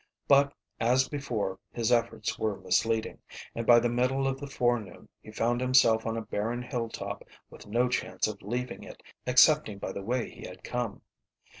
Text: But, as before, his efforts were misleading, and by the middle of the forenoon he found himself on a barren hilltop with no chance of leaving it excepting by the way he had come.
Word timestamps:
But, 0.27 0.51
as 0.79 1.07
before, 1.07 1.59
his 1.71 1.91
efforts 1.91 2.39
were 2.39 2.59
misleading, 2.59 3.19
and 3.53 3.67
by 3.67 3.79
the 3.79 3.87
middle 3.87 4.27
of 4.27 4.39
the 4.39 4.47
forenoon 4.47 5.07
he 5.21 5.29
found 5.31 5.61
himself 5.61 6.07
on 6.07 6.17
a 6.17 6.23
barren 6.23 6.63
hilltop 6.63 7.23
with 7.51 7.67
no 7.67 7.87
chance 7.87 8.25
of 8.25 8.41
leaving 8.41 8.81
it 8.81 9.03
excepting 9.27 9.77
by 9.77 9.91
the 9.91 10.01
way 10.01 10.27
he 10.31 10.47
had 10.47 10.63
come. 10.63 11.03